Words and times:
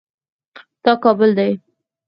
دا 0.83 0.93
کابل 1.03 1.29
دی 1.37 1.51